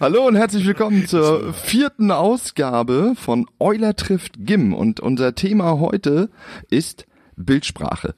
[0.00, 6.30] Hallo und herzlich willkommen zur vierten Ausgabe von Euler trifft Gim und unser Thema heute
[6.68, 8.16] ist Bildsprache.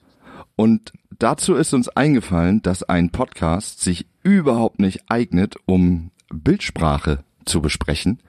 [0.57, 7.61] Und dazu ist uns eingefallen, dass ein Podcast sich überhaupt nicht eignet, um Bildsprache zu
[7.61, 8.21] besprechen,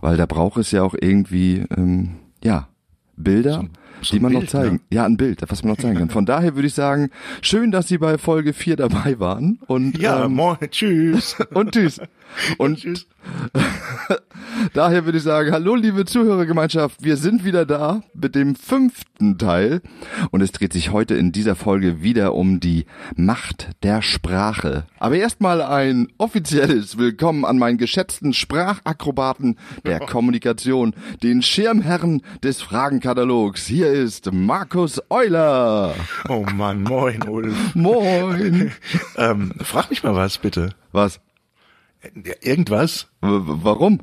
[0.00, 2.14] weil da braucht es ja auch irgendwie, ähm,
[2.44, 2.68] ja,
[3.16, 3.62] Bilder.
[3.62, 3.68] So
[4.02, 4.74] so die man Bild, noch zeigen.
[4.74, 4.80] ne?
[4.90, 6.10] Ja, ein Bild, was man noch zeigen kann.
[6.10, 9.60] Von daher würde ich sagen, schön, dass Sie bei Folge 4 dabei waren.
[9.66, 11.36] Und, Ja, ähm, moin, tschüss.
[11.54, 12.00] und tschüss.
[12.58, 13.06] Und.
[14.72, 19.82] Daher würde ich sagen, hallo liebe Zuhörergemeinschaft, wir sind wieder da mit dem fünften Teil
[20.30, 22.86] und es dreht sich heute in dieser Folge wieder um die
[23.16, 24.86] Macht der Sprache.
[24.98, 33.66] Aber erstmal ein offizielles Willkommen an meinen geschätzten Sprachakrobaten der Kommunikation, den Schirmherren des Fragenkatalogs.
[33.66, 35.94] Hier ist Markus Euler.
[36.28, 37.74] Oh Mann, moin, Ulf.
[37.74, 38.72] Moin.
[39.16, 40.70] Ähm, frag mich mal was, bitte.
[40.92, 41.20] Was?
[42.24, 43.08] Ja, Irgendwas?
[43.20, 44.00] W warum?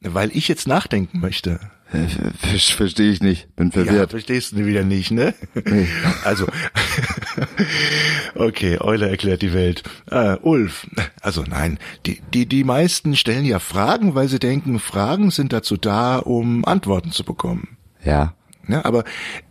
[0.00, 1.60] Weil ich jetzt nachdenken möchte.
[1.90, 4.10] Ver- Verstehe ich nicht, bin Ja, verwirrt.
[4.10, 5.32] verstehst du wieder nicht, ne?
[5.64, 5.86] Nee.
[6.24, 6.46] Also,
[8.34, 9.82] okay, Euler erklärt die Welt.
[10.10, 10.86] Äh, Ulf,
[11.20, 15.76] also nein, die, die, die meisten stellen ja Fragen, weil sie denken, Fragen sind dazu
[15.76, 17.76] da, um Antworten zu bekommen.
[18.04, 18.34] Ja.
[18.68, 19.04] Ja, aber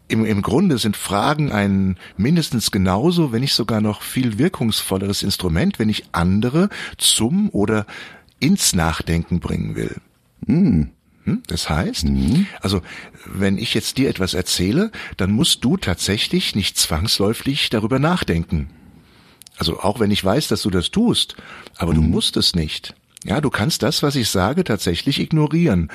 [0.08, 5.80] im, im Grunde sind Fragen ein mindestens genauso, wenn nicht sogar noch viel wirkungsvolleres Instrument,
[5.80, 7.86] wenn ich andere zum oder
[8.40, 9.96] ins Nachdenken bringen will.
[10.46, 10.92] Hm,
[11.48, 12.06] Das heißt,
[12.62, 12.82] also
[13.26, 18.70] wenn ich jetzt dir etwas erzähle, dann musst du tatsächlich nicht zwangsläufig darüber nachdenken.
[19.58, 21.36] Also auch wenn ich weiß, dass du das tust,
[21.78, 22.96] aber du musst es nicht.
[23.26, 25.90] Ja, du kannst das, was ich sage, tatsächlich ignorieren.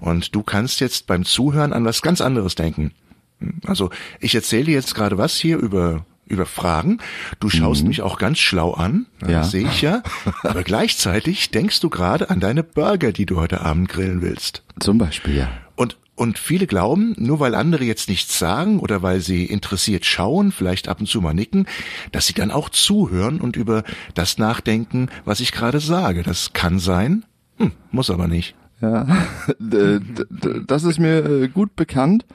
[0.00, 2.92] Und du kannst jetzt beim Zuhören an was ganz anderes denken.
[3.66, 6.98] Also ich erzähle jetzt gerade was hier über über Fragen.
[7.40, 9.42] Du schaust mich auch ganz schlau an, Ja.
[9.42, 10.04] sehe ich ja.
[10.44, 14.62] Aber gleichzeitig denkst du gerade an deine Burger, die du heute Abend grillen willst.
[14.78, 15.48] Zum Beispiel, ja.
[15.74, 20.52] Und, und viele glauben, nur weil andere jetzt nichts sagen oder weil sie interessiert schauen,
[20.52, 21.64] vielleicht ab und zu mal nicken,
[22.12, 26.22] dass sie dann auch zuhören und über das nachdenken, was ich gerade sage.
[26.22, 27.24] Das kann sein,
[27.56, 28.54] hm, muss aber nicht.
[28.82, 29.06] Ja,
[30.66, 32.26] das ist mir äh, gut bekannt,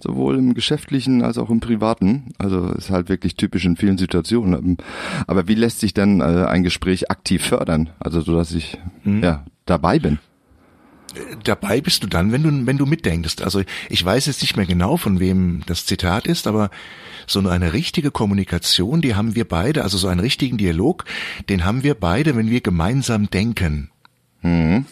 [0.00, 2.34] sowohl im geschäftlichen als auch im privaten.
[2.36, 4.52] Also ist halt wirklich typisch in vielen Situationen.
[4.54, 4.76] Ähm,
[5.26, 7.88] Aber wie lässt sich denn äh, ein Gespräch aktiv fördern?
[8.00, 10.18] Also so, dass ich ja dabei bin.
[11.44, 13.42] Dabei bist du dann, wenn du, wenn du mitdenkst.
[13.42, 16.70] Also ich weiß jetzt nicht mehr genau, von wem das Zitat ist, aber
[17.26, 21.04] so eine richtige Kommunikation, die haben wir beide, also so einen richtigen Dialog,
[21.48, 23.90] den haben wir beide, wenn wir gemeinsam denken.
[24.42, 24.86] Hm?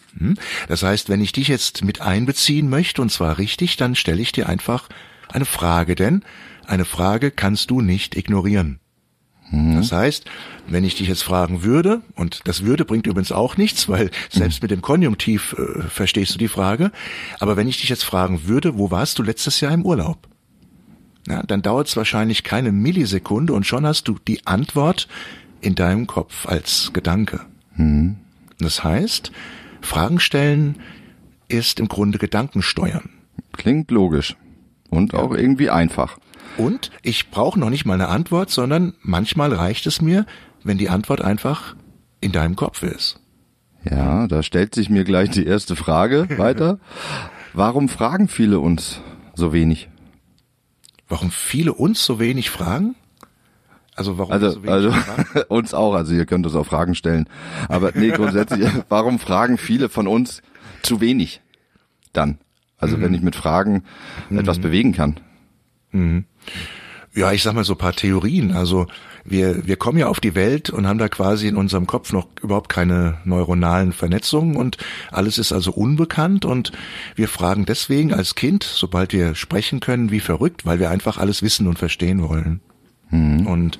[0.69, 4.33] Das heißt, wenn ich dich jetzt mit einbeziehen möchte, und zwar richtig, dann stelle ich
[4.33, 4.89] dir einfach
[5.29, 6.23] eine Frage, denn
[6.67, 8.81] eine Frage kannst du nicht ignorieren.
[9.50, 10.26] Das heißt,
[10.66, 14.60] wenn ich dich jetzt fragen würde, und das würde bringt übrigens auch nichts, weil selbst
[14.60, 16.92] mit dem Konjunktiv äh, verstehst du die Frage,
[17.41, 20.28] aber wenn ich dich jetzt fragen würde, wo warst du letztes Jahr im Urlaub?
[21.26, 25.08] Ja, dann dauert es wahrscheinlich keine Millisekunde und schon hast du die Antwort
[25.60, 27.41] in deinem Kopf als Gedanke.
[28.58, 29.32] Das heißt,
[29.81, 30.76] Fragen stellen
[31.48, 33.10] ist im Grunde Gedanken steuern.
[33.53, 34.37] Klingt logisch
[34.91, 36.19] und auch irgendwie einfach.
[36.58, 40.26] Und ich brauche noch nicht mal eine Antwort, sondern manchmal reicht es mir,
[40.64, 41.76] wenn die Antwort einfach
[42.20, 43.20] in deinem Kopf ist.
[43.88, 46.78] Ja, da stellt sich mir gleich die erste Frage weiter.
[47.54, 49.00] Warum fragen viele uns
[49.34, 49.88] so wenig?
[51.08, 52.96] Warum viele uns so wenig fragen?
[53.94, 54.92] Also warum Also, so also
[55.48, 57.28] uns auch, also ihr könnt uns auch Fragen stellen.
[57.69, 60.42] Aber nee, grundsätzlich, warum fragen viele von uns
[60.82, 61.40] zu wenig
[62.12, 62.38] dann?
[62.78, 63.82] Also wenn ich mit Fragen
[64.30, 65.19] etwas bewegen kann.
[67.14, 68.53] Ja, ich sag mal so ein paar Theorien.
[68.53, 68.86] Also
[69.25, 72.28] wir, wir kommen ja auf die Welt und haben da quasi in unserem Kopf noch
[72.42, 74.76] überhaupt keine neuronalen Vernetzungen und
[75.10, 76.72] alles ist also unbekannt und
[77.14, 81.42] wir fragen deswegen als Kind, sobald wir sprechen können, wie verrückt, weil wir einfach alles
[81.42, 82.60] wissen und verstehen wollen.
[83.47, 83.78] Und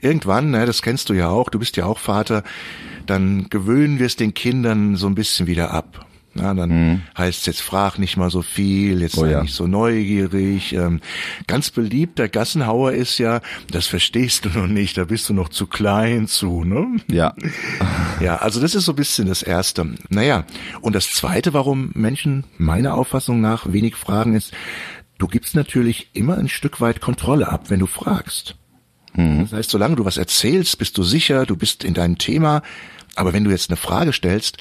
[0.00, 2.42] irgendwann, ne, das kennst du ja auch, du bist ja auch Vater,
[3.06, 6.06] dann gewöhnen wir es den Kindern so ein bisschen wieder ab.
[6.38, 9.42] Ja, dann heißt es jetzt, frag nicht mal so viel, jetzt Oh sei ja.
[9.42, 10.72] nicht so neugierig.
[10.72, 11.00] Ähm,
[11.46, 13.40] ganz beliebt, der Gassenhauer ist ja,
[13.70, 16.96] das verstehst du noch nicht, da bist du noch zu klein zu, ne?
[17.08, 17.34] Ja.
[18.18, 19.86] Ja, also das ist so ein bisschen das Erste.
[20.08, 20.44] Naja,
[20.80, 24.52] und das Zweite, warum Menschen meiner Auffassung nach wenig fragen, ist,
[25.18, 28.56] du gibst natürlich immer ein Stück weit Kontrolle ab, wenn du fragst.
[29.42, 32.62] Das heißt, solange du was erzählst, bist du sicher, du bist in deinem Thema,
[33.14, 34.58] aber wenn du jetzt eine Frage stellst,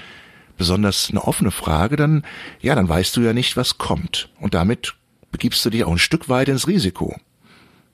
[0.57, 2.24] besonders eine offene Frage, dann,
[2.62, 4.30] ja, dann weißt du ja nicht, was kommt.
[4.40, 4.96] Und damit
[5.31, 7.16] begibst du dich auch ein Stück weit ins Risiko.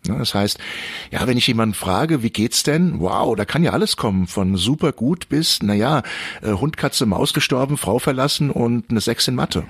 [0.07, 0.57] Ne, das heißt,
[1.11, 2.99] ja, wenn ich jemanden frage, wie geht's denn?
[2.99, 6.01] Wow, da kann ja alles kommen, von super gut bis, naja,
[6.41, 9.63] äh, Hund, Katze, Maus gestorben, Frau verlassen und eine Sechs in Mathe.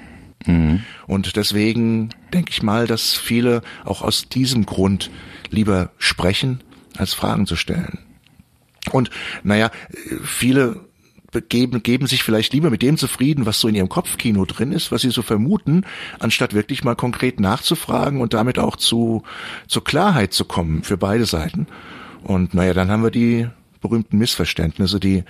[0.45, 0.83] Mhm.
[1.05, 5.11] Und deswegen denke ich mal, dass viele auch aus diesem Grund
[5.49, 6.61] lieber sprechen,
[6.97, 7.99] als Fragen zu stellen.
[8.91, 9.09] Und
[9.43, 9.69] naja,
[10.23, 10.79] viele
[11.39, 14.91] geben, geben sich vielleicht lieber mit dem zufrieden, was so in ihrem Kopfkino drin ist,
[14.91, 15.85] was sie so vermuten,
[16.19, 19.23] anstatt wirklich mal konkret nachzufragen und damit auch zu,
[19.67, 21.67] zur Klarheit zu kommen für beide Seiten.
[22.23, 23.47] Und naja, dann haben wir die
[23.81, 25.23] berühmten Missverständnisse, die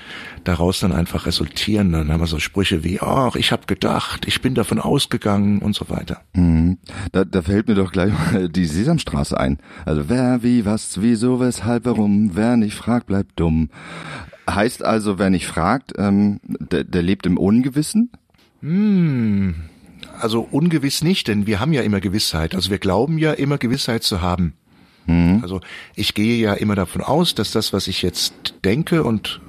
[0.44, 1.92] daraus dann einfach resultieren.
[1.94, 5.74] Dann haben wir so Sprüche wie, ach, ich habe gedacht, ich bin davon ausgegangen und
[5.74, 6.22] so weiter.
[6.34, 6.78] Mhm.
[7.14, 9.60] Da, da fällt mir doch gleich mal die Sesamstraße ein.
[9.86, 13.70] Also wer, wie, was, wieso, weshalb, warum, wer nicht fragt, bleibt dumm.
[14.56, 18.12] Heißt also, wer nicht fragt, ähm, der, der lebt im Ungewissen?
[18.62, 19.56] Hm.
[20.20, 22.56] Also ungewiss nicht, denn wir haben ja immer Gewissheit.
[22.56, 24.54] Also wir glauben ja immer Gewissheit zu haben.
[25.06, 25.40] Mhm.
[25.42, 25.62] Also
[25.96, 29.42] ich gehe ja immer davon aus, dass das, was ich jetzt denke und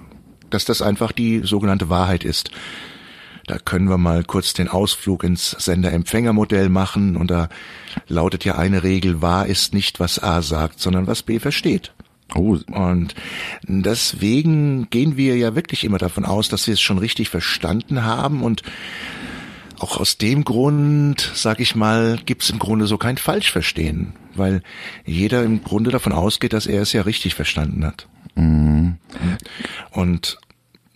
[0.51, 2.51] dass das einfach die sogenannte Wahrheit ist.
[3.47, 7.49] Da können wir mal kurz den Ausflug ins Sender-Empfänger-Modell machen und da
[8.07, 11.93] lautet ja eine Regel, wahr ist nicht, was A sagt, sondern was B versteht.
[12.35, 12.59] Oh.
[12.73, 13.15] Und
[13.65, 18.43] deswegen gehen wir ja wirklich immer davon aus, dass wir es schon richtig verstanden haben
[18.43, 18.63] und
[19.79, 24.63] auch aus dem Grund, sag ich mal, gibt es im Grunde so kein Falschverstehen, weil
[25.05, 28.07] jeder im Grunde davon ausgeht, dass er es ja richtig verstanden hat.
[28.37, 28.99] Mhm.
[29.91, 30.39] Und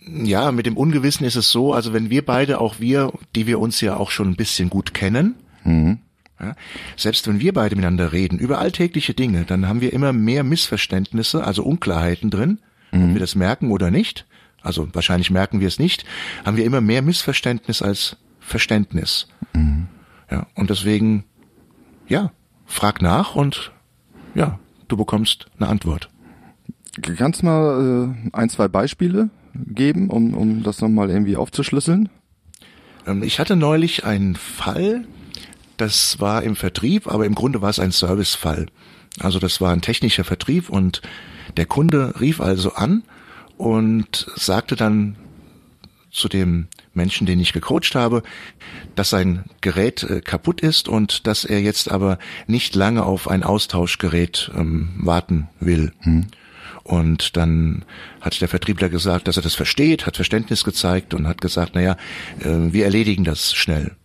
[0.09, 3.59] ja, mit dem Ungewissen ist es so, also wenn wir beide, auch wir, die wir
[3.59, 5.35] uns ja auch schon ein bisschen gut kennen,
[5.65, 5.99] mhm.
[6.39, 6.55] Ja,
[6.95, 11.43] selbst wenn wir beide miteinander reden über alltägliche Dinge, dann haben wir immer mehr Missverständnisse,
[11.43, 12.59] also Unklarheiten drin,
[12.91, 13.05] mhm.
[13.05, 14.25] ob wir das merken oder nicht.
[14.61, 16.05] Also wahrscheinlich merken wir es nicht,
[16.45, 19.27] haben wir immer mehr Missverständnis als Verständnis.
[19.53, 19.87] Mhm.
[20.29, 21.23] Ja, und deswegen,
[22.07, 22.31] ja,
[22.65, 23.71] frag nach und
[24.35, 26.09] ja, du bekommst eine Antwort.
[27.01, 32.09] Kannst du mal äh, ein, zwei Beispiele geben, um, um das nochmal irgendwie aufzuschlüsseln?
[33.05, 35.05] Ähm, ich hatte neulich einen Fall,
[35.77, 38.67] das war im Vertrieb, aber im Grunde war es ein Servicefall.
[39.19, 41.01] Also das war ein technischer Vertrieb und
[41.55, 43.03] der Kunde rief also an
[43.57, 45.15] und sagte dann
[46.11, 48.23] zu dem Menschen, den ich gecoacht habe,
[48.95, 53.43] dass sein Gerät äh, kaputt ist und dass er jetzt aber nicht lange auf ein
[53.43, 55.93] Austauschgerät ähm, warten will.
[56.01, 56.27] Hm.
[56.83, 57.83] Und dann
[58.21, 61.97] hat der Vertriebler gesagt, dass er das versteht, hat Verständnis gezeigt und hat gesagt, naja,
[62.39, 63.95] äh, wir erledigen das schnell.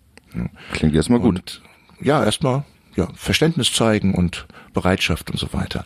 [0.73, 1.37] Klingt erstmal gut.
[1.39, 1.63] Und,
[2.01, 2.65] ja, erstmal
[2.97, 5.85] ja, Verständnis zeigen und Bereitschaft und so weiter.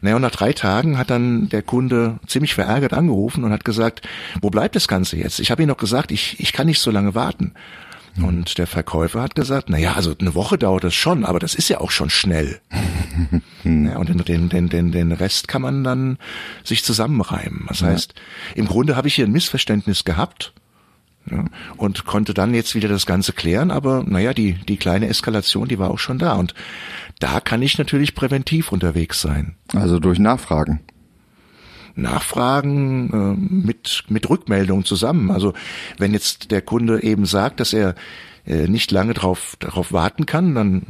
[0.00, 4.06] Naja, und nach drei Tagen hat dann der Kunde ziemlich verärgert angerufen und hat gesagt,
[4.40, 5.40] wo bleibt das Ganze jetzt?
[5.40, 7.54] Ich habe ihm noch gesagt, ich, ich kann nicht so lange warten.
[8.16, 8.24] Mhm.
[8.24, 11.54] Und der Verkäufer hat gesagt, na ja, also eine Woche dauert das schon, aber das
[11.54, 12.60] ist ja auch schon schnell.
[13.64, 16.18] ja, und den, den, den, den Rest kann man dann
[16.64, 17.66] sich zusammenreimen.
[17.68, 18.14] Das heißt,
[18.54, 20.52] im Grunde habe ich hier ein Missverständnis gehabt
[21.30, 21.44] ja,
[21.76, 25.78] und konnte dann jetzt wieder das Ganze klären, aber naja, die, die kleine Eskalation, die
[25.78, 26.34] war auch schon da.
[26.34, 26.54] Und
[27.18, 29.56] da kann ich natürlich präventiv unterwegs sein.
[29.74, 30.80] Also durch Nachfragen.
[31.94, 35.30] Nachfragen äh, mit, mit Rückmeldung zusammen.
[35.30, 35.52] Also
[35.98, 37.94] wenn jetzt der Kunde eben sagt, dass er
[38.46, 40.86] äh, nicht lange darauf darauf warten kann, dann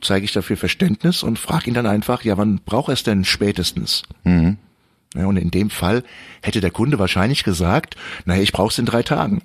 [0.00, 3.24] zeige ich dafür Verständnis und frage ihn dann einfach, ja, wann braucht er es denn
[3.24, 4.02] spätestens?
[4.24, 4.58] Mhm.
[5.14, 6.04] Ja, und in dem Fall
[6.40, 9.42] hätte der Kunde wahrscheinlich gesagt, naja, ich brauche es in drei Tagen.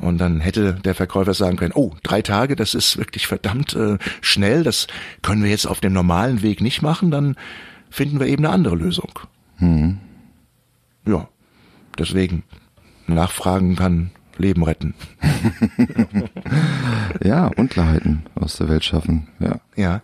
[0.00, 3.98] Und dann hätte der Verkäufer sagen können, oh, drei Tage, das ist wirklich verdammt äh,
[4.20, 4.86] schnell, das
[5.22, 7.36] können wir jetzt auf dem normalen Weg nicht machen, dann
[7.90, 9.10] finden wir eben eine andere Lösung.
[9.56, 9.98] Hm.
[11.06, 11.28] Ja,
[11.98, 12.44] deswegen,
[13.06, 14.94] Nachfragen kann Leben retten.
[17.24, 19.26] ja, Unklarheiten aus der Welt schaffen.
[19.40, 20.00] Ja, ja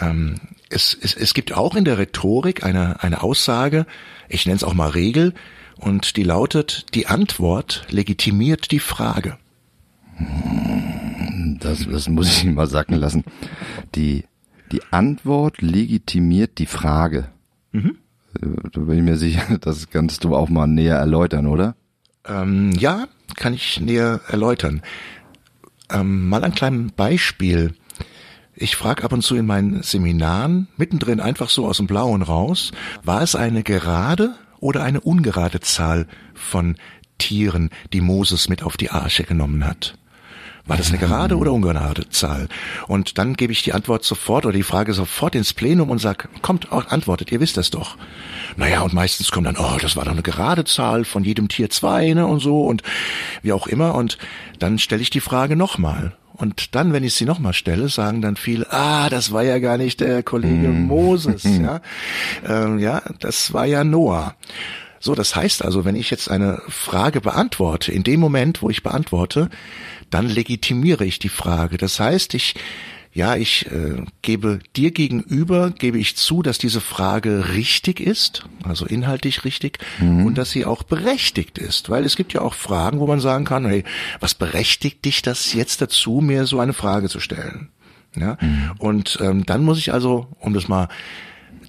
[0.00, 0.34] ähm,
[0.68, 3.86] es, es, es gibt auch in der Rhetorik eine, eine Aussage,
[4.28, 5.32] ich nenne es auch mal Regel,
[5.78, 9.38] und die lautet, die Antwort legitimiert die Frage.
[11.60, 13.24] Das, das muss ich mal sacken lassen.
[13.94, 14.24] Die,
[14.72, 17.28] die Antwort legitimiert die Frage.
[17.72, 17.98] Mhm.
[18.72, 21.76] Da bin ich mir sicher, das kannst du auch mal näher erläutern, oder?
[22.26, 23.06] Ähm, ja,
[23.36, 24.82] kann ich näher erläutern.
[25.90, 27.74] Ähm, mal ein kleines Beispiel.
[28.54, 32.72] Ich frage ab und zu in meinen Seminaren, mittendrin einfach so aus dem Blauen raus,
[33.04, 36.76] war es eine gerade oder eine ungerade Zahl von
[37.18, 39.98] Tieren, die Moses mit auf die Arche genommen hat?
[40.68, 42.46] War das eine gerade oder ungerade Zahl?
[42.88, 46.28] Und dann gebe ich die Antwort sofort oder die Frage sofort ins Plenum und sag,
[46.42, 47.96] kommt, antwortet, ihr wisst das doch.
[48.56, 51.70] Naja, und meistens kommt dann, oh, das war doch eine gerade Zahl, von jedem Tier
[51.70, 52.82] zwei, ne, und so, und
[53.42, 53.94] wie auch immer.
[53.94, 54.18] Und
[54.58, 56.12] dann stelle ich die Frage nochmal.
[56.38, 59.76] Und dann, wenn ich sie nochmal stelle, sagen dann viele, ah, das war ja gar
[59.76, 60.86] nicht der Kollege mm.
[60.86, 61.80] Moses, ja.
[62.46, 64.36] Ähm, ja, das war ja Noah.
[65.00, 68.84] So, das heißt also, wenn ich jetzt eine Frage beantworte, in dem Moment, wo ich
[68.84, 69.50] beantworte,
[70.10, 71.76] dann legitimiere ich die Frage.
[71.76, 72.54] Das heißt, ich
[73.18, 78.86] ja, ich äh, gebe dir gegenüber, gebe ich zu, dass diese Frage richtig ist, also
[78.86, 80.24] inhaltlich richtig, mhm.
[80.24, 81.90] und dass sie auch berechtigt ist.
[81.90, 83.82] Weil es gibt ja auch Fragen, wo man sagen kann, hey,
[84.20, 87.70] was berechtigt dich das jetzt dazu, mir so eine Frage zu stellen?
[88.14, 88.70] Ja, mhm.
[88.78, 90.88] und ähm, dann muss ich also, um das mal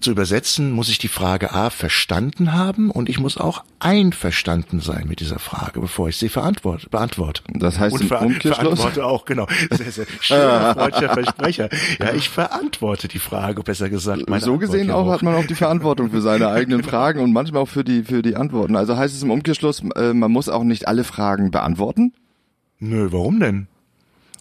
[0.01, 5.07] zu übersetzen, muss ich die Frage A verstanden haben und ich muss auch einverstanden sein
[5.07, 7.41] mit dieser Frage, bevor ich sie verantworte, beantworte.
[7.53, 9.47] Das heißt und ver verantworte auch, genau.
[9.71, 11.69] Sehr, sehr schöner freudscher Versprecher.
[11.99, 14.23] Ja, ich verantworte die Frage, besser gesagt.
[14.39, 17.69] so gesehen auch, hat man auch die Verantwortung für seine eigenen Fragen und manchmal auch
[17.69, 18.75] für die, für die Antworten.
[18.75, 22.13] Also heißt es im Umkehrschluss, äh, man muss auch nicht alle Fragen beantworten?
[22.79, 23.67] Nö, warum denn?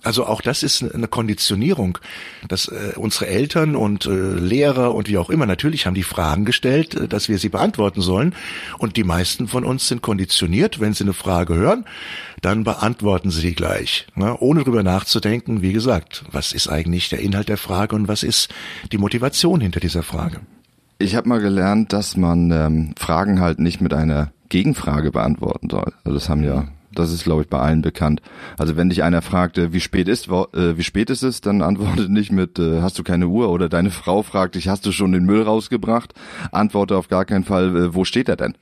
[0.04, 1.98] Also auch das ist eine Konditionierung,
[2.46, 6.44] dass äh, unsere Eltern und äh, Lehrer und wie auch immer natürlich haben die Fragen
[6.44, 8.34] gestellt, äh, dass wir sie beantworten sollen.
[8.78, 11.84] Und die meisten von uns sind konditioniert, wenn sie eine Frage hören,
[12.42, 14.36] dann beantworten sie die gleich, ne?
[14.38, 15.62] ohne drüber nachzudenken.
[15.62, 18.48] Wie gesagt, was ist eigentlich der Inhalt der Frage und was ist
[18.92, 20.40] die Motivation hinter dieser Frage?
[20.98, 25.92] Ich habe mal gelernt, dass man ähm, Fragen halt nicht mit einer Gegenfrage beantworten soll.
[26.04, 28.22] Also das haben ja das ist, glaube ich, bei allen bekannt.
[28.56, 31.62] Also wenn dich einer fragt, äh, wie spät ist, äh, wie spät ist es, dann
[31.62, 33.50] antworte nicht mit, äh, hast du keine Uhr?
[33.50, 36.14] Oder deine Frau fragt dich, hast du schon den Müll rausgebracht?
[36.52, 38.54] Antworte auf gar keinen Fall, äh, wo steht er denn?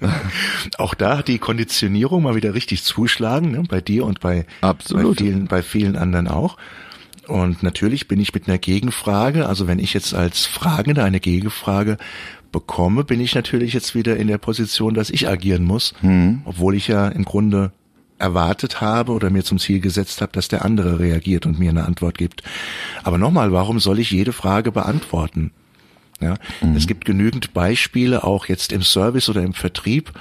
[0.78, 3.62] Auch da hat die Konditionierung mal wieder richtig zuschlagen, ne?
[3.68, 5.16] bei dir und bei, Absolut.
[5.16, 6.56] bei vielen, bei vielen anderen auch.
[7.26, 11.96] Und natürlich bin ich mit einer Gegenfrage, also wenn ich jetzt als Fragender eine Gegenfrage
[12.52, 16.42] bekomme, bin ich natürlich jetzt wieder in der Position, dass ich agieren muss, mhm.
[16.44, 17.72] obwohl ich ja im Grunde
[18.18, 21.84] erwartet habe oder mir zum Ziel gesetzt habe, dass der andere reagiert und mir eine
[21.84, 22.42] Antwort gibt.
[23.02, 25.50] Aber nochmal, warum soll ich jede Frage beantworten?
[26.20, 26.76] Ja, mhm.
[26.76, 30.12] es gibt genügend Beispiele, auch jetzt im Service oder im Vertrieb,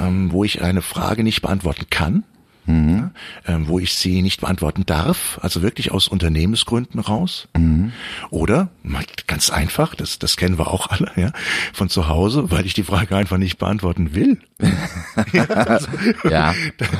[0.00, 2.24] ähm, wo ich eine Frage nicht beantworten kann
[2.66, 3.10] mhm.
[3.46, 7.48] ja, ähm, wo ich sie nicht beantworten darf, also wirklich aus Unternehmensgründen raus.
[7.56, 7.92] Mhm.
[8.30, 8.68] Oder
[9.26, 11.32] ganz einfach, das, das kennen wir auch alle, ja,
[11.72, 14.38] von zu Hause, weil ich die Frage einfach nicht beantworten will.
[15.32, 15.88] ja, also,
[16.28, 16.54] ja.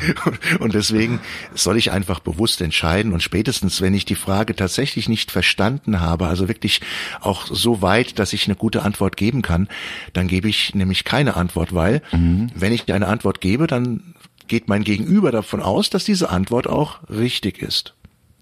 [0.59, 1.21] Und deswegen
[1.54, 6.26] soll ich einfach bewusst entscheiden und spätestens, wenn ich die Frage tatsächlich nicht verstanden habe,
[6.26, 6.80] also wirklich
[7.21, 9.68] auch so weit, dass ich eine gute Antwort geben kann,
[10.12, 12.49] dann gebe ich nämlich keine Antwort, weil mhm.
[12.54, 14.13] wenn ich eine Antwort gebe, dann
[14.48, 17.94] geht mein Gegenüber davon aus, dass diese Antwort auch richtig ist.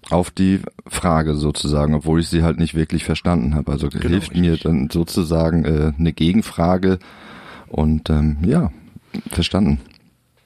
[0.09, 3.71] Auf die Frage sozusagen, obwohl ich sie halt nicht wirklich verstanden habe.
[3.71, 6.99] Also genau, hilft mir dann sozusagen äh, eine Gegenfrage
[7.69, 8.71] und ähm, ja,
[9.29, 9.79] verstanden.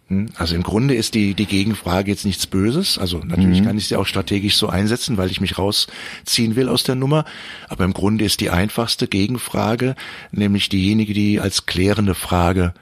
[0.09, 2.97] Hm, also im Grunde ist die, die Gegenfrage jetzt nichts Böses.
[2.97, 3.65] Also natürlich mhm.
[3.65, 7.25] kann ich sie auch strategisch so einsetzen, weil ich mich rausziehen will aus der Nummer.
[7.67, 9.95] Aber im Grunde ist die einfachste Gegenfrage
[10.31, 12.73] nämlich diejenige, die als klärende Frage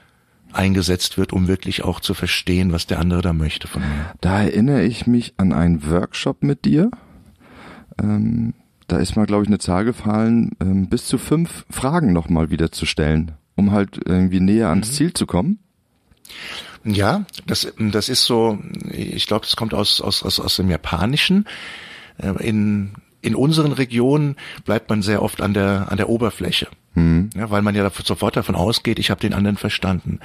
[0.56, 4.14] eingesetzt wird, um wirklich auch zu verstehen, was der andere da möchte von mir.
[4.20, 6.90] Da erinnere ich mich an einen Workshop mit dir.
[8.00, 8.54] Ähm,
[8.88, 12.70] da ist mal, glaube ich, eine Zahl gefallen, ähm, bis zu fünf Fragen nochmal wieder
[12.70, 14.94] zu stellen, um halt irgendwie näher ans mhm.
[14.94, 15.58] Ziel zu kommen.
[16.84, 18.58] Ja, das, das ist so,
[18.90, 21.46] ich glaube, das kommt aus, aus, aus, aus dem Japanischen.
[22.18, 26.68] Äh, in, in unseren Regionen bleibt man sehr oft an der, an der Oberfläche.
[26.96, 27.30] Mhm.
[27.36, 30.18] Ja, weil man ja sofort davon ausgeht, ich habe den anderen verstanden.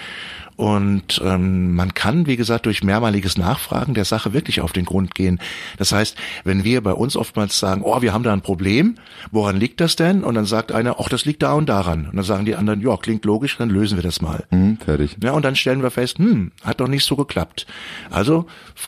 [0.55, 5.15] Und ähm, man kann, wie gesagt, durch mehrmaliges Nachfragen der Sache wirklich auf den Grund
[5.15, 5.39] gehen.
[5.77, 8.95] Das heißt, wenn wir bei uns oftmals sagen, oh, wir haben da ein Problem,
[9.31, 10.23] woran liegt das denn?
[10.23, 12.05] Und dann sagt einer, ach, das liegt da und daran.
[12.05, 14.45] Und dann sagen die anderen, ja, klingt logisch, dann lösen wir das mal.
[14.51, 15.17] Mhm, fertig.
[15.23, 17.65] Ja, und dann stellen wir fest, hm, hat doch nicht so geklappt.
[18.09, 18.45] Also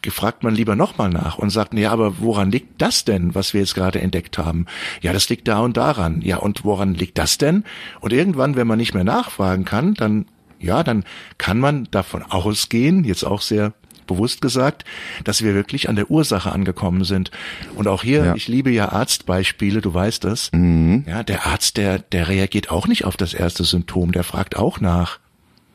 [0.10, 3.62] fragt man lieber nochmal nach und sagt, ja, aber woran liegt das denn, was wir
[3.62, 4.68] jetzt gerade entdeckt haben?
[5.02, 6.22] Ja, das liegt da und daran.
[6.22, 7.64] Ja, und woran liegt das denn?
[8.00, 10.26] Und irgendwann, wenn man nicht mehr nachfragen kann, dann
[10.64, 11.04] ja, dann
[11.38, 13.74] kann man davon ausgehen, jetzt auch sehr
[14.08, 14.86] bewusst gesagt,
[15.24, 17.32] dass wir wirklich an der Ursache angekommen sind.
[17.76, 18.36] Und auch hier, ja.
[18.36, 20.52] ich liebe ja Arztbeispiele, du weißt das.
[20.54, 21.04] Mhm.
[21.08, 24.80] Ja, der Arzt, der, der reagiert auch nicht auf das erste Symptom, der fragt auch
[24.80, 25.20] nach.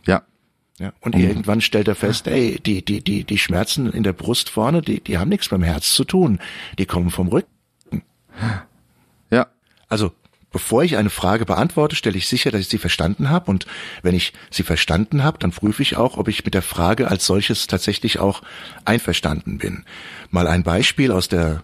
[0.07, 0.23] Ja.
[0.78, 1.23] Ja, und mhm.
[1.23, 5.00] irgendwann stellt er fest, ey, die, die, die, die Schmerzen in der Brust vorne, die,
[5.00, 6.38] die haben nichts beim Herz zu tun.
[6.78, 8.02] Die kommen vom Rücken.
[9.31, 9.49] Ja.
[9.88, 10.12] Also
[10.59, 13.49] Bevor ich eine Frage beantworte, stelle ich sicher, dass ich sie verstanden habe.
[13.49, 13.67] Und
[14.03, 17.27] wenn ich sie verstanden habe, dann prüfe ich auch, ob ich mit der Frage als
[17.27, 18.43] solches tatsächlich auch
[18.85, 19.85] einverstanden bin.
[20.33, 21.62] Mal ein Beispiel aus der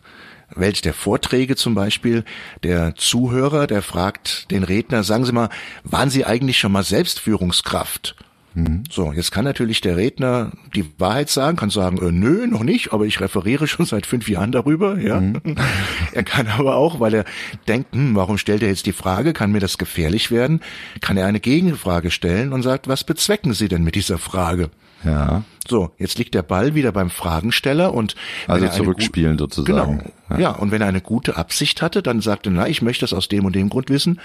[0.54, 2.24] Welt der Vorträge zum Beispiel.
[2.62, 5.48] Der Zuhörer, der fragt den Redner, sagen Sie mal,
[5.82, 8.14] waren Sie eigentlich schon mal Selbstführungskraft?
[8.54, 8.84] Mhm.
[8.90, 12.92] So, jetzt kann natürlich der Redner die Wahrheit sagen, kann sagen, äh, nö, noch nicht,
[12.92, 15.20] aber ich referiere schon seit fünf Jahren darüber, ja.
[15.20, 15.40] Mhm.
[16.12, 17.24] er kann aber auch, weil er
[17.66, 20.60] denkt, hm, warum stellt er jetzt die Frage, kann mir das gefährlich werden,
[21.00, 24.70] kann er eine Gegenfrage stellen und sagt, was bezwecken Sie denn mit dieser Frage?
[25.04, 25.42] Ja.
[25.66, 28.14] So, jetzt liegt der Ball wieder beim Fragensteller und
[28.46, 29.98] also zurückspielen sozusagen.
[29.98, 30.12] Genau.
[30.30, 30.38] Ja.
[30.38, 30.50] ja.
[30.50, 33.46] und wenn er eine gute Absicht hatte, dann sagte, na, ich möchte das aus dem
[33.46, 34.20] und dem Grund wissen.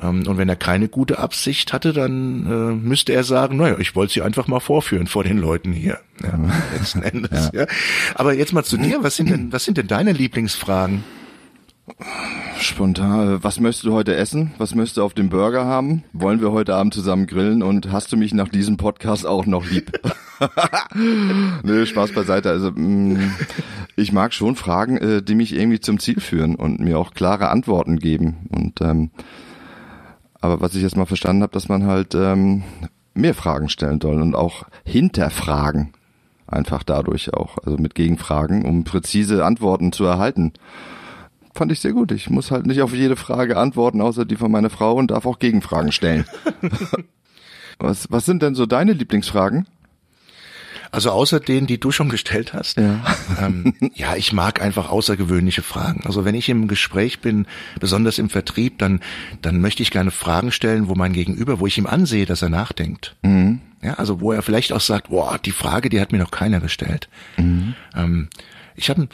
[0.00, 3.94] Ähm, und wenn er keine gute Absicht hatte, dann äh, müsste er sagen, naja, ich
[3.94, 5.98] wollte sie einfach mal vorführen vor den Leuten hier.
[6.22, 6.38] Ja,
[6.72, 7.50] letzten Endes.
[7.52, 7.60] Ja.
[7.60, 7.66] ja.
[8.14, 11.04] Aber jetzt mal zu dir, was sind denn, was sind denn deine Lieblingsfragen?
[12.62, 13.42] Spontan.
[13.42, 14.52] Was möchtest du heute essen?
[14.58, 16.04] Was möchtest du auf dem Burger haben?
[16.12, 17.62] Wollen wir heute Abend zusammen grillen?
[17.62, 19.92] Und hast du mich nach diesem Podcast auch noch lieb?
[21.62, 22.50] Nö, Spaß beiseite.
[22.50, 23.32] Also mm,
[23.96, 27.48] ich mag schon Fragen, äh, die mich irgendwie zum Ziel führen und mir auch klare
[27.48, 28.48] Antworten geben.
[28.50, 29.10] Und ähm,
[30.40, 32.62] aber was ich jetzt mal verstanden habe, dass man halt ähm,
[33.14, 35.92] mehr Fragen stellen soll und auch hinterfragen.
[36.46, 40.52] Einfach dadurch auch, also mit Gegenfragen, um präzise Antworten zu erhalten
[41.54, 42.12] fand ich sehr gut.
[42.12, 45.26] Ich muss halt nicht auf jede Frage antworten, außer die von meiner Frau und darf
[45.26, 46.24] auch Gegenfragen stellen.
[47.78, 49.66] was, was sind denn so deine Lieblingsfragen?
[50.92, 52.76] Also außer denen, die du schon gestellt hast.
[52.78, 53.00] Ja.
[53.40, 56.02] Ähm, ja, ich mag einfach außergewöhnliche Fragen.
[56.04, 57.46] Also wenn ich im Gespräch bin,
[57.78, 59.00] besonders im Vertrieb, dann,
[59.40, 62.48] dann möchte ich gerne Fragen stellen, wo mein Gegenüber, wo ich ihm ansehe, dass er
[62.48, 63.14] nachdenkt.
[63.22, 63.60] Mhm.
[63.82, 66.60] Ja, also wo er vielleicht auch sagt, boah, die Frage, die hat mir noch keiner
[66.60, 67.08] gestellt.
[67.36, 67.74] Mhm.
[67.96, 68.28] Ähm,
[68.80, 69.08] ich habe ein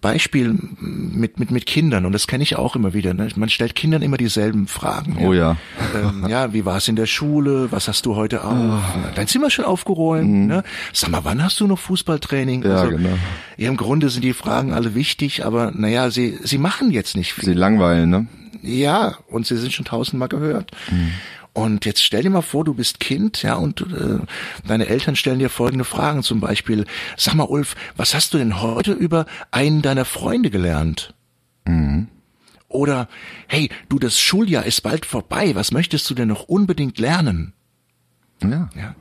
[0.00, 3.14] Beispiel mit, mit, mit Kindern und das kenne ich auch immer wieder.
[3.14, 3.28] Ne?
[3.34, 5.18] Man stellt Kindern immer dieselben Fragen.
[5.20, 5.56] Oh ja.
[5.94, 7.72] Ähm, ja, wie war es in der Schule?
[7.72, 8.54] Was hast du heute auf?
[8.56, 9.08] Oh.
[9.16, 10.30] Dein Zimmer schon aufgeräumt?
[10.30, 10.46] Mhm.
[10.46, 10.62] Ne?
[10.92, 12.62] Sag mal, wann hast du noch Fußballtraining?
[12.62, 13.18] Ja, also, genau.
[13.56, 17.34] Ja, Im Grunde sind die Fragen alle wichtig, aber naja, sie, sie machen jetzt nicht
[17.34, 17.44] viel.
[17.44, 18.26] Sie langweilen, ne?
[18.62, 20.72] Ja, und sie sind schon tausendmal gehört.
[20.90, 21.12] Mhm.
[21.52, 24.20] Und jetzt stell dir mal vor, du bist Kind, ja, und äh,
[24.66, 26.84] deine Eltern stellen dir folgende Fragen, zum Beispiel,
[27.16, 31.14] sag mal, Ulf, was hast du denn heute über einen deiner Freunde gelernt?
[31.66, 32.08] Mhm.
[32.68, 33.08] Oder,
[33.48, 37.54] hey, du, das Schuljahr ist bald vorbei, was möchtest du denn noch unbedingt lernen?
[38.42, 38.68] Ja.
[38.76, 38.94] ja.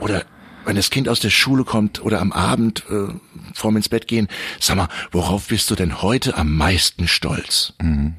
[0.00, 0.24] Oder
[0.66, 3.08] wenn das Kind aus der Schule kommt oder am Abend äh,
[3.54, 4.28] vorm ins Bett gehen,
[4.60, 7.74] sag mal, worauf bist du denn heute am meisten stolz?
[7.80, 8.14] Mhm.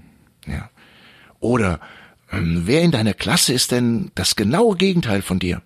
[0.47, 0.69] Ja.
[1.39, 1.79] Oder
[2.31, 5.61] ähm, wer in deiner Klasse ist denn das genaue Gegenteil von dir?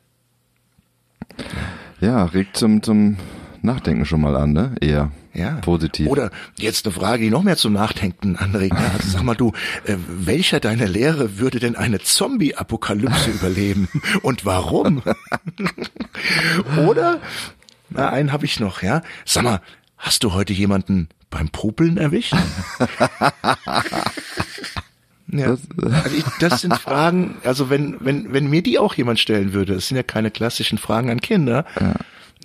[2.00, 3.18] Ja, regt zum, zum
[3.62, 4.76] Nachdenken schon mal an, ne?
[4.82, 5.52] Eher ja.
[5.62, 6.08] positiv.
[6.08, 8.76] Oder jetzt eine Frage, die noch mehr zum Nachdenken anregt.
[8.94, 9.54] Also sag mal du,
[9.86, 13.88] äh, welcher deiner Lehre würde denn eine Zombie-Apokalypse überleben?
[14.22, 15.02] Und warum?
[16.88, 17.22] Oder,
[17.90, 19.02] na, einen habe ich noch, ja.
[19.26, 19.62] Sag mal,
[19.98, 22.36] hast du heute jemanden beim Popeln erwischt?
[25.32, 25.48] Ja.
[25.48, 25.62] Das,
[26.04, 29.76] also ich, das sind Fragen, also wenn, wenn, wenn mir die auch jemand stellen würde,
[29.76, 31.94] das sind ja keine klassischen Fragen an Kinder, ja.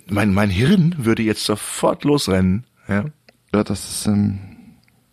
[0.09, 2.65] mein, mein Hirn würde jetzt sofort losrennen.
[2.87, 3.05] Ja,
[3.53, 4.39] ja das ist, ähm,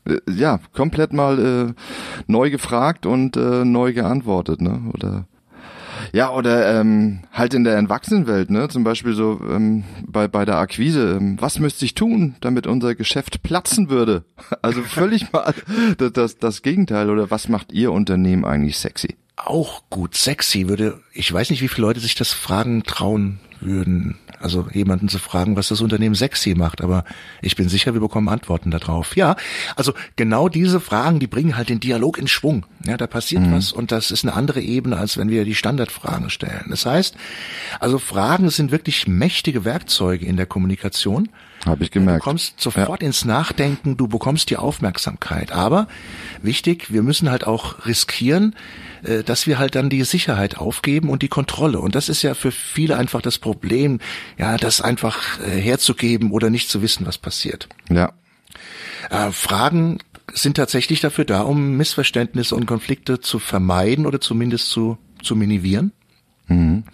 [0.06, 1.74] äh, ja, komplett mal äh,
[2.26, 4.90] neu gefragt und äh, neu geantwortet, ne?
[4.92, 5.26] Oder
[6.12, 8.68] ja, oder ähm, halt in der Erwachsenenwelt, ne?
[8.68, 12.94] Zum Beispiel so ähm, bei, bei der Akquise, ähm, was müsste ich tun, damit unser
[12.94, 14.24] Geschäft platzen würde?
[14.62, 15.52] Also völlig mal
[15.98, 17.10] das, das, das Gegenteil.
[17.10, 19.16] Oder was macht Ihr Unternehmen eigentlich sexy?
[19.36, 24.16] Auch gut, sexy würde, ich weiß nicht, wie viele Leute sich das fragen trauen würden.
[24.40, 27.05] Also jemanden zu fragen, was das Unternehmen sexy macht, aber
[27.40, 29.16] ich bin sicher, wir bekommen Antworten darauf.
[29.16, 29.37] Ja,
[29.77, 32.66] also genau diese Fragen, die bringen halt den Dialog in Schwung.
[32.85, 33.53] Ja, da passiert mhm.
[33.53, 36.66] was und das ist eine andere Ebene, als wenn wir die Standardfragen stellen.
[36.68, 37.16] Das heißt,
[37.81, 41.29] also Fragen sind wirklich mächtige Werkzeuge in der Kommunikation.
[41.66, 42.20] Habe ich gemerkt.
[42.20, 43.06] Du kommst sofort ja.
[43.06, 45.52] ins Nachdenken, du bekommst die Aufmerksamkeit.
[45.52, 45.88] Aber
[46.42, 48.54] wichtig, wir müssen halt auch riskieren,
[49.02, 51.80] äh, dass wir halt dann die Sicherheit aufgeben und die Kontrolle.
[51.80, 54.00] Und das ist ja für viele einfach das Problem,
[54.36, 57.68] ja, das einfach äh, herzugeben oder nicht zu wissen, was passiert.
[57.88, 58.12] Ja.
[59.10, 59.98] Äh, Fragen
[60.32, 65.92] sind tatsächlich dafür da, um Missverständnisse und Konflikte zu vermeiden oder zumindest zu, zu minimieren.
[66.48, 66.84] Mhm.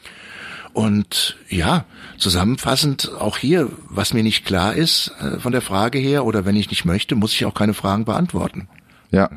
[0.73, 1.85] Und ja,
[2.17, 6.57] zusammenfassend auch hier, was mir nicht klar ist äh, von der Frage her oder wenn
[6.57, 8.69] ich nicht möchte, muss ich auch keine Fragen beantworten.
[9.11, 9.29] Ja.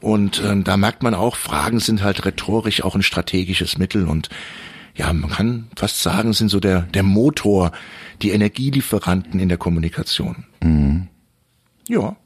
[0.00, 4.28] Und äh, da merkt man auch, Fragen sind halt rhetorisch auch ein strategisches Mittel und
[4.94, 7.72] ja, man kann fast sagen, sind so der, der Motor,
[8.20, 10.44] die Energielieferanten in der Kommunikation.
[10.62, 11.08] Mhm.
[11.88, 12.16] Ja.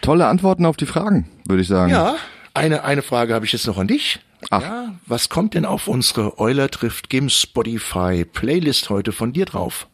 [0.00, 1.92] Tolle Antworten auf die Fragen, würde ich sagen.
[1.92, 2.16] Ja,
[2.54, 4.18] eine, eine Frage habe ich jetzt noch an dich.
[4.50, 4.62] Ach.
[4.62, 9.88] Ja, was kommt denn auf unsere Euler trifft Gim Spotify Playlist heute von dir drauf?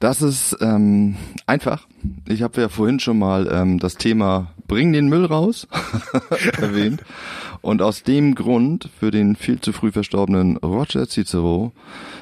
[0.00, 1.86] Das ist ähm, einfach.
[2.28, 5.66] Ich habe ja vorhin schon mal ähm, das Thema Bring den Müll raus
[6.60, 7.02] erwähnt.
[7.62, 11.72] Und aus dem Grund, für den viel zu früh verstorbenen Roger Cicero,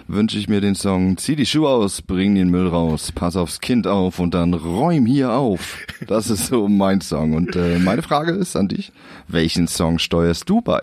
[0.06, 3.60] wünsche ich mir den Song Zieh die Schuhe aus, bring den Müll raus, pass aufs
[3.60, 5.78] Kind auf und dann räum hier auf.
[6.06, 7.32] Das ist so mein Song.
[7.32, 8.92] Und äh, meine Frage ist an dich,
[9.26, 10.80] welchen Song steuerst du bei?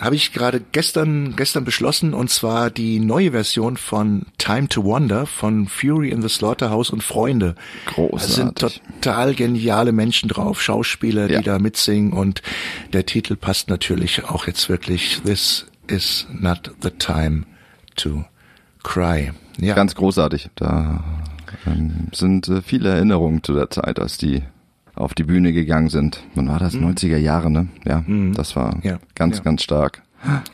[0.00, 5.26] Habe ich gerade gestern gestern beschlossen und zwar die neue Version von Time to Wonder
[5.26, 7.54] von Fury in the Slaughterhouse und Freunde.
[7.86, 8.28] Großartig.
[8.28, 11.38] Es sind total geniale Menschen drauf, Schauspieler, Ja.
[11.38, 12.42] die da mitsingen und
[12.92, 15.20] der Titel passt natürlich auch jetzt wirklich.
[15.24, 17.44] This is not the time
[17.96, 18.24] to
[18.82, 19.32] cry.
[19.58, 19.74] Ja.
[19.74, 20.50] Ganz großartig.
[20.56, 21.04] Da
[21.66, 24.42] ähm, sind äh, viele Erinnerungen zu der Zeit, als die
[24.98, 26.22] auf die Bühne gegangen sind.
[26.34, 26.74] Wann war das?
[26.74, 27.68] 90er Jahre, ne?
[27.86, 28.80] Ja, das war Mhm.
[28.82, 28.98] Ja.
[29.14, 29.42] ganz, Ja.
[29.44, 30.02] ganz stark.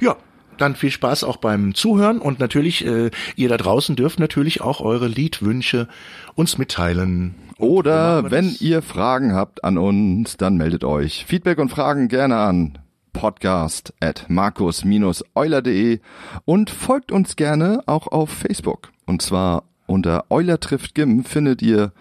[0.00, 0.16] Ja,
[0.58, 4.80] dann viel Spaß auch beim Zuhören und natürlich, äh, ihr da draußen dürft natürlich auch
[4.80, 5.88] eure Liedwünsche
[6.34, 7.34] uns mitteilen.
[7.58, 8.60] Oder wenn das?
[8.60, 11.24] ihr Fragen habt an uns, dann meldet euch.
[11.26, 12.78] Feedback und Fragen gerne an
[13.12, 16.00] podcast at markus-euler.de
[16.44, 18.90] und folgt uns gerne auch auf Facebook.
[19.06, 21.92] Und zwar unter Euler trifft Gim findet ihr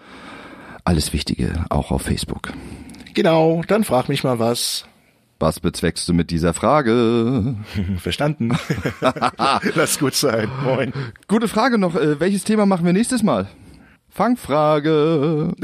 [0.84, 2.52] alles Wichtige auch auf Facebook.
[3.14, 4.86] Genau, dann frag mich mal was.
[5.40, 7.56] Was bezweckst du mit dieser Frage?
[7.98, 8.56] Verstanden.
[9.74, 10.48] Lass gut sein.
[10.62, 10.92] Moin.
[11.28, 11.96] Gute Frage noch.
[11.96, 13.48] Äh, welches Thema machen wir nächstes Mal?
[14.08, 15.52] Fangfrage.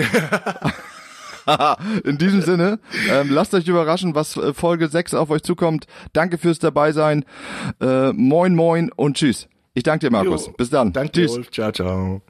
[2.05, 2.79] In diesem Sinne,
[3.11, 5.87] ähm, lasst euch überraschen, was äh, Folge 6 auf euch zukommt.
[6.13, 7.25] Danke fürs dabei sein.
[7.81, 9.49] Äh, moin, moin und tschüss.
[9.75, 10.47] Ich danke dir, Markus.
[10.47, 10.53] Jo.
[10.53, 10.93] Bis dann.
[10.93, 11.41] Danke, tschüss.
[11.51, 12.23] Ciao, ciao.